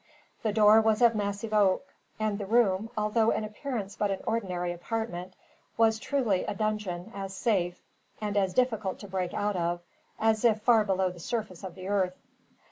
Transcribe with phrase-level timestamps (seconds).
[0.41, 4.71] The door was of massive oak; and the room, although in appearance but an ordinary
[4.71, 5.35] apartment,
[5.77, 7.83] was truly a dungeon as safe,
[8.19, 9.79] and as difficult to break out of,
[10.19, 12.17] as if far below the surface of the earth.